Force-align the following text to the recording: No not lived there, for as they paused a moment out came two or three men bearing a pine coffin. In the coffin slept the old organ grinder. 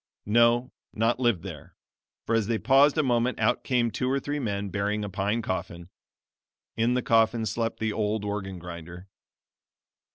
No 0.25 0.71
not 0.93 1.19
lived 1.19 1.43
there, 1.43 1.75
for 2.25 2.33
as 2.33 2.47
they 2.47 2.57
paused 2.57 2.97
a 2.97 3.03
moment 3.03 3.39
out 3.39 3.63
came 3.63 3.91
two 3.91 4.09
or 4.09 4.19
three 4.19 4.39
men 4.39 4.69
bearing 4.69 5.03
a 5.05 5.11
pine 5.11 5.43
coffin. 5.43 5.89
In 6.75 6.95
the 6.95 7.03
coffin 7.03 7.45
slept 7.45 7.79
the 7.79 7.93
old 7.93 8.25
organ 8.25 8.57
grinder. 8.57 9.07